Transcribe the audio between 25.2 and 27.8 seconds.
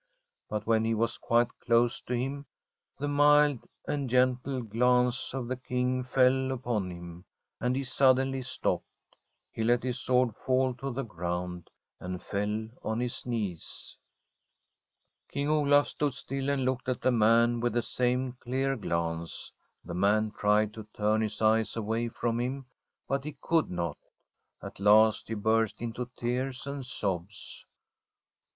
he burst into tears and sobs.